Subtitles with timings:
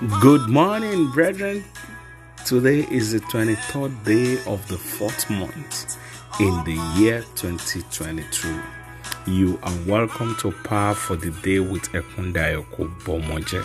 [0.00, 1.62] Good morning, brethren.
[2.46, 5.98] Today is the 23rd day of the fourth month
[6.40, 8.62] in the year 2022.
[9.26, 13.62] You are welcome to Power for the Day with Ekundayoko Bomoje.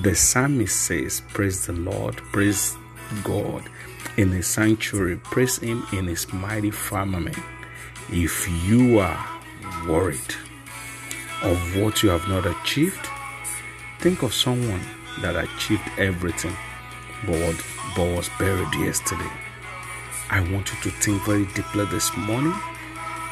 [0.00, 2.76] The psalmist says, Praise the Lord, praise
[3.24, 3.68] God
[4.16, 7.36] in his sanctuary, praise him in his mighty firmament.
[8.10, 9.26] If you are
[9.88, 10.36] worried
[11.42, 13.08] of what you have not achieved,
[13.98, 14.82] think of someone
[15.22, 16.56] that achieved everything
[17.26, 17.56] but,
[17.96, 19.30] but was buried yesterday.
[20.30, 22.54] I want you to think very deeply this morning.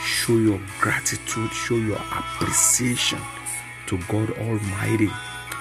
[0.00, 3.18] Show your gratitude, show your appreciation
[3.86, 5.10] to God Almighty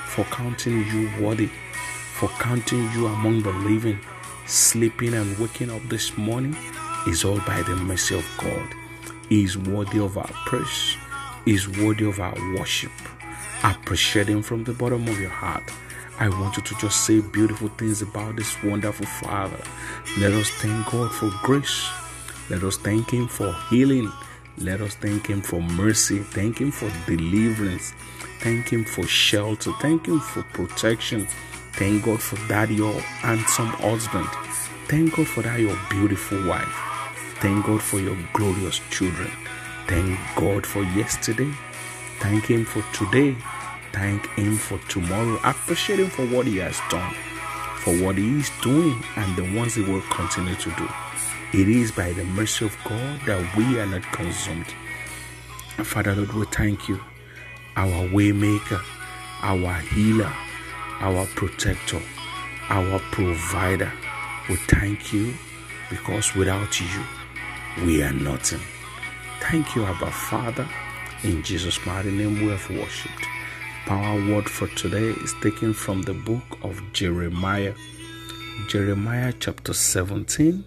[0.08, 1.50] for counting you worthy,
[2.14, 4.00] for counting you among the living.
[4.48, 6.56] Sleeping and waking up this morning
[7.08, 8.74] is all by the mercy of God.
[9.28, 10.96] He is worthy of our praise,
[11.46, 12.92] He is worthy of our worship.
[13.64, 15.64] Appreciate Him from the bottom of your heart.
[16.18, 19.60] I want you to just say beautiful things about this wonderful Father.
[20.18, 21.90] Let us thank God for grace.
[22.50, 24.12] Let us thank Him for healing.
[24.58, 26.20] Let us thank Him for mercy.
[26.20, 27.94] Thank Him for deliverance.
[28.40, 29.72] Thank Him for shelter.
[29.82, 31.28] Thank Him for protection.
[31.74, 34.28] Thank God for that your handsome husband.
[34.88, 36.80] Thank God for that your beautiful wife.
[37.42, 39.32] Thank God for your glorious children.
[39.88, 41.52] Thank God for yesterday.
[42.20, 43.36] Thank Him for today.
[43.96, 45.40] Thank Him for tomorrow.
[45.46, 47.14] Appreciate Him for what He has done,
[47.78, 50.88] for what He is doing, and the ones He will continue to do.
[51.54, 54.68] It is by the mercy of God that we are not consumed.
[55.78, 57.00] Father Lord, we thank you,
[57.78, 58.82] our waymaker,
[59.42, 60.34] our healer,
[61.00, 62.02] our protector,
[62.68, 63.94] our provider.
[64.50, 65.34] We thank you
[65.90, 67.04] because without you,
[67.86, 68.60] we are nothing.
[69.40, 70.68] Thank you, Abba Father.
[71.24, 73.25] In Jesus' mighty name, we have worshipped.
[73.86, 77.76] Power word for today is taken from the book of Jeremiah,
[78.68, 80.66] Jeremiah chapter 17,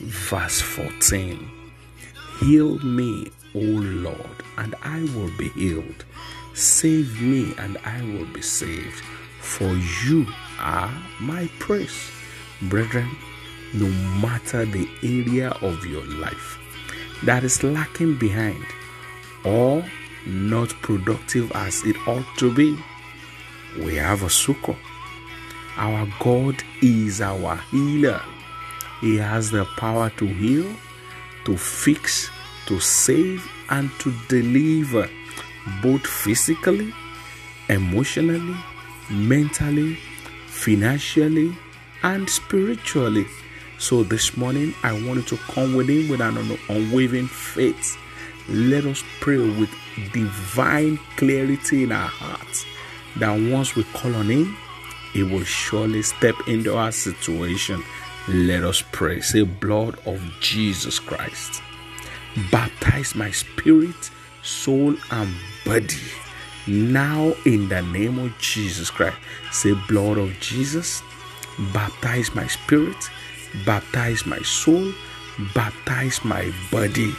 [0.00, 1.50] verse 14.
[2.40, 6.04] Heal me, O Lord, and I will be healed.
[6.52, 9.02] Save me, and I will be saved,
[9.40, 9.72] for
[10.04, 10.26] you
[10.58, 12.10] are my praise.
[12.60, 13.08] Brethren,
[13.72, 13.88] no
[14.20, 16.58] matter the area of your life
[17.22, 18.66] that is lacking behind
[19.44, 19.82] or
[20.26, 22.78] not productive as it ought to be,
[23.78, 24.76] we have a succor.
[25.76, 28.20] Our God is our healer.
[29.00, 30.66] He has the power to heal,
[31.44, 32.30] to fix,
[32.66, 35.08] to save, and to deliver,
[35.82, 36.92] both physically,
[37.68, 38.56] emotionally,
[39.10, 39.98] mentally,
[40.46, 41.56] financially,
[42.02, 43.26] and spiritually.
[43.78, 46.36] So this morning, I wanted to come with Him with an
[46.68, 47.96] unwavering faith.
[48.50, 49.70] Let us pray with
[50.12, 52.66] divine clarity in our hearts
[53.16, 54.56] that once we call on Him,
[55.12, 57.82] He will surely step into our situation.
[58.28, 59.20] Let us pray.
[59.20, 61.62] Say, blood of Jesus Christ,
[62.50, 64.10] baptize my spirit,
[64.42, 65.32] soul, and
[65.64, 65.96] body.
[66.66, 69.16] Now, in the name of Jesus Christ,
[69.52, 71.02] say, blood of Jesus,
[71.72, 73.10] baptize my spirit,
[73.64, 74.92] baptize my soul,
[75.54, 77.14] baptize my body.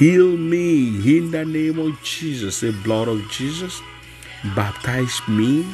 [0.00, 2.60] Heal me in the name of Jesus.
[2.60, 3.82] The blood of Jesus.
[4.56, 5.66] Baptize me.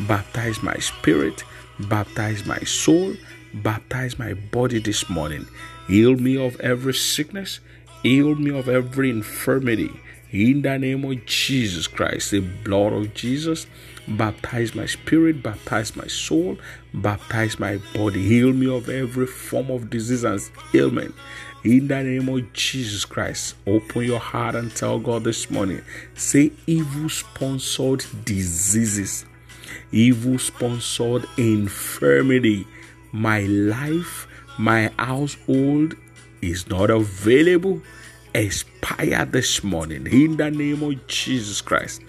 [0.00, 1.44] Baptize my spirit.
[1.78, 3.12] Baptize my soul.
[3.52, 5.46] Baptize my body this morning.
[5.86, 7.60] Heal me of every sickness.
[8.02, 9.90] Heal me of every infirmity.
[10.32, 13.66] In the name of Jesus Christ, the blood of Jesus,
[14.08, 16.58] baptize my spirit, baptize my soul,
[16.92, 18.22] baptize my body.
[18.22, 20.40] Heal me of every form of disease and
[20.74, 21.14] ailment.
[21.64, 25.82] In the name of Jesus Christ, open your heart and tell God this morning.
[26.14, 29.24] Say evil sponsored diseases,
[29.90, 32.66] evil sponsored infirmity.
[33.12, 34.26] My life,
[34.58, 35.96] my household
[36.42, 37.80] is not available.
[38.34, 42.02] Expire this morning in the name of Jesus Christ.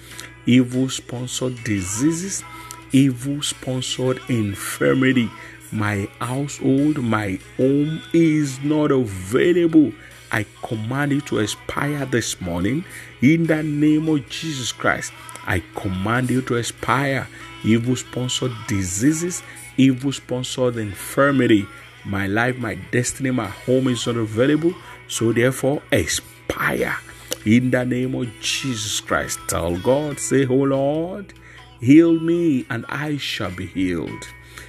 [0.46, 2.44] Evil sponsored diseases,
[2.92, 5.30] evil sponsored infirmity
[5.72, 9.92] my household, my home is not available.
[10.32, 12.86] I command you to expire this morning
[13.22, 15.12] in the name of Jesus Christ.
[15.46, 17.28] I command you to expire
[17.64, 19.44] evil sponsored diseases,
[19.76, 21.66] evil sponsored infirmity.
[22.06, 24.74] My life, my destiny, my home is not available.
[25.08, 26.98] So therefore, expire
[27.46, 29.40] in the name of Jesus Christ.
[29.48, 31.34] Tell God, say, Oh Lord,
[31.80, 34.28] heal me and I shall be healed.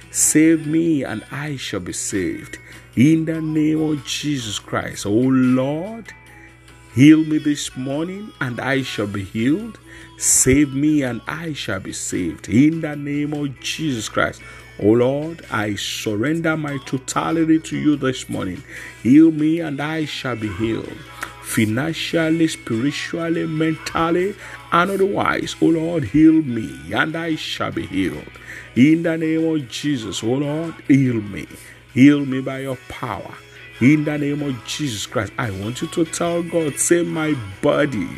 [0.09, 2.57] Save me, and I shall be saved.
[2.95, 6.11] In the name of Jesus Christ, Oh Lord,
[6.97, 9.77] Heal me this morning, and I shall be healed.
[10.17, 12.49] Save me, and I shall be saved.
[12.49, 14.41] In the name of Jesus Christ.
[14.79, 18.63] Oh Lord, I surrender my totality to you this morning.
[19.01, 20.97] Heal me, and I shall be healed.
[21.41, 24.35] Financially, spiritually, mentally,
[24.71, 28.29] and otherwise, oh Lord, heal me, and I shall be healed.
[28.75, 31.47] In the name of Jesus, oh Lord, heal me.
[31.95, 33.33] Heal me by your power.
[33.81, 38.09] In the name of Jesus Christ, I want you to tell God, say, my body,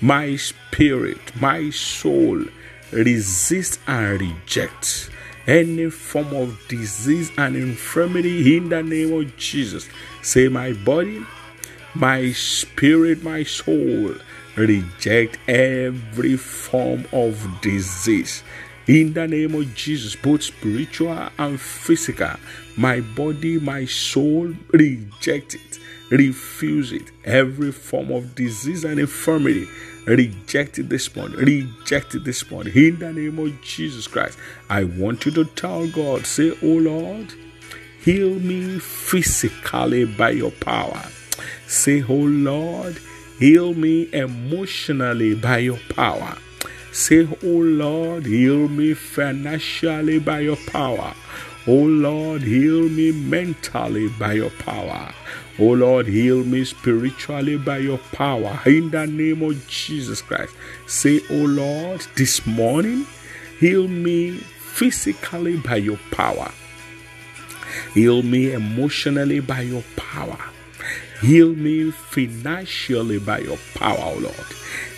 [0.00, 2.44] my spirit, my soul,
[2.92, 5.09] resist and reject
[5.50, 9.88] any form of disease and infirmity in the name of Jesus.
[10.22, 11.24] Say, my body,
[11.94, 14.14] my spirit, my soul,
[14.56, 18.44] reject every form of disease
[18.90, 22.32] in the name of Jesus, both spiritual and physical,
[22.76, 25.78] my body, my soul reject it,
[26.10, 27.12] refuse it.
[27.24, 29.68] Every form of disease and infirmity,
[30.06, 31.34] reject this point.
[31.34, 32.68] Reject this point.
[32.68, 34.38] In the name of Jesus Christ,
[34.68, 37.32] I want you to tell God, say, Oh Lord,
[38.00, 41.02] heal me physically by your power.
[41.66, 42.98] Say, Oh Lord,
[43.38, 46.36] heal me emotionally by your power.
[46.92, 51.14] Say, Oh Lord, heal me financially by your power.
[51.66, 55.12] Oh Lord, heal me mentally by your power.
[55.58, 58.58] Oh Lord, heal me spiritually by your power.
[58.64, 60.54] In the name of Jesus Christ.
[60.86, 63.06] Say, Oh Lord, this morning,
[63.58, 66.50] heal me physically by your power.
[67.92, 70.38] Heal me emotionally by your power.
[71.20, 74.46] Heal me financially by your power, oh Lord.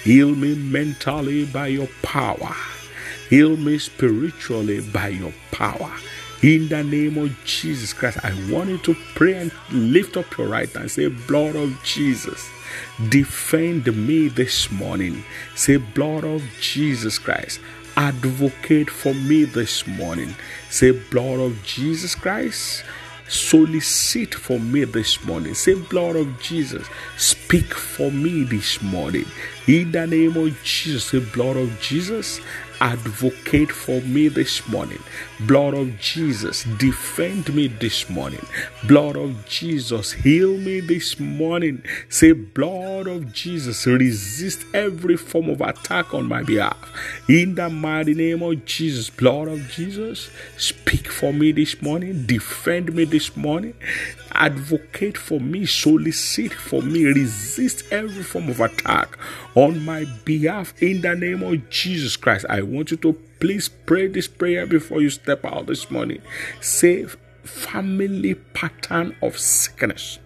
[0.04, 2.54] Heal me mentally by your power.
[3.28, 5.90] Heal me spiritually by your power.
[6.42, 10.48] In the name of Jesus Christ, I want you to pray and lift up your
[10.48, 10.90] right hand.
[10.90, 12.50] Say, Blood of Jesus,
[13.08, 15.22] defend me this morning.
[15.54, 17.60] Say, Blood of Jesus Christ,
[17.96, 20.34] advocate for me this morning.
[20.68, 22.82] Say, Blood of Jesus Christ,
[23.28, 25.54] solicit for me this morning.
[25.54, 26.86] Say, blood of Jesus,
[27.16, 29.24] speak for me this morning.
[29.66, 32.40] In the name of Jesus, say, blood of Jesus,
[32.82, 34.98] advocate for me this morning.
[35.46, 38.44] Blood of Jesus, defend me this morning.
[38.88, 41.84] Blood of Jesus, heal me this morning.
[42.08, 46.76] Say, blood of Jesus, resist every form of attack on my behalf.
[47.28, 52.26] In the mighty name of Jesus, blood of Jesus, speak for me this morning.
[52.26, 53.74] Defend me this morning.
[54.34, 59.18] Advocate for me, solicit for me, resist every form of attack
[59.54, 62.46] on my behalf in the name of Jesus Christ.
[62.48, 66.22] I want you to please pray this prayer before you step out this morning.
[66.60, 67.06] Say,
[67.44, 70.18] family pattern of sickness.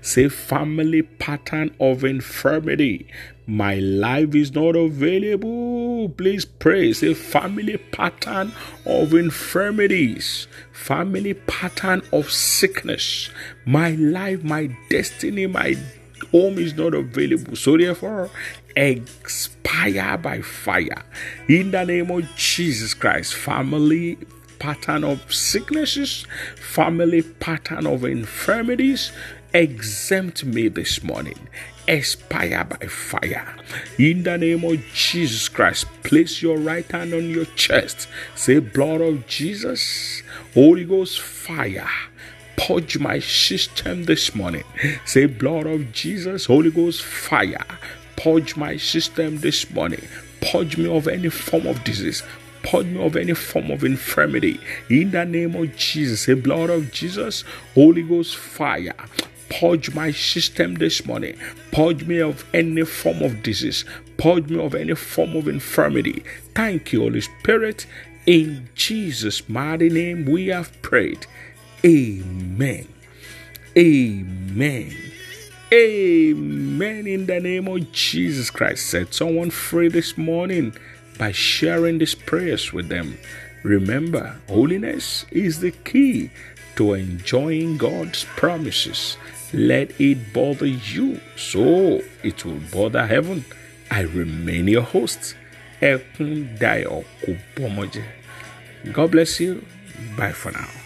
[0.00, 3.08] Say, family pattern of infirmity.
[3.46, 5.89] My life is not available.
[6.08, 6.92] Please pray.
[6.92, 8.52] Say, family pattern
[8.86, 10.46] of infirmities.
[10.72, 13.30] Family pattern of sickness.
[13.64, 15.76] My life, my destiny, my
[16.30, 17.56] home is not available.
[17.56, 18.30] So therefore,
[18.76, 21.04] expire by fire.
[21.48, 24.18] In the name of Jesus Christ, family
[24.58, 26.26] pattern of sicknesses,
[26.56, 29.12] family pattern of infirmities,
[29.52, 31.48] exempt me this morning.
[31.88, 33.56] Expire by fire.
[33.98, 38.08] In the name of Jesus Christ, place your right hand on your chest.
[38.34, 40.22] Say, Blood of Jesus,
[40.54, 41.88] Holy Ghost fire
[42.60, 44.64] purge my system this morning.
[45.06, 47.64] Say, Blood of Jesus, Holy Ghost fire,
[48.16, 50.02] purge my system this morning.
[50.42, 52.22] Purge me of any form of disease.
[52.62, 54.60] Purge me of any form of infirmity.
[54.90, 57.44] In the name of Jesus, say, Blood of Jesus,
[57.74, 58.94] Holy Ghost fire.
[59.50, 61.36] Purge my system this morning.
[61.72, 63.84] Purge me of any form of disease.
[64.16, 66.24] Purge me of any form of infirmity.
[66.54, 67.86] Thank you, Holy Spirit.
[68.26, 71.26] In Jesus' mighty name, we have prayed.
[71.84, 72.86] Amen.
[73.76, 74.94] Amen.
[75.72, 77.06] Amen.
[77.06, 78.86] In the name of Jesus Christ.
[78.86, 80.74] Set someone free this morning
[81.20, 83.18] by sharing these prayers with them.
[83.62, 86.30] Remember, holiness is the key
[86.76, 89.18] to enjoying God's promises.
[89.52, 93.44] Let it bother you so it will bother heaven.
[93.90, 95.36] I remain your host,
[95.82, 97.04] Ekundayo
[98.92, 99.62] God bless you.
[100.16, 100.79] Bye for now.